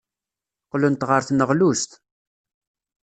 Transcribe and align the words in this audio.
Qqlent 0.65 1.07
ɣer 1.09 1.21
tneɣlust. 1.23 1.91